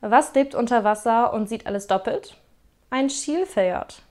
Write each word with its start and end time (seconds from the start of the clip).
Was 0.00 0.34
lebt 0.34 0.54
unter 0.54 0.82
Wasser 0.82 1.32
und 1.32 1.48
sieht 1.48 1.66
alles 1.66 1.86
doppelt? 1.86 2.36
Ein 2.88 3.10
Schilferd. 3.10 4.02